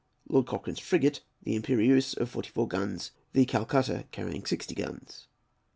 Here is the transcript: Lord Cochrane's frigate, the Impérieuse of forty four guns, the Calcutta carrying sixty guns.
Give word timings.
Lord 0.27 0.47
Cochrane's 0.47 0.79
frigate, 0.79 1.21
the 1.43 1.53
Impérieuse 1.55 2.17
of 2.17 2.31
forty 2.31 2.49
four 2.49 2.67
guns, 2.67 3.11
the 3.33 3.45
Calcutta 3.45 4.05
carrying 4.11 4.47
sixty 4.47 4.73
guns. 4.73 5.27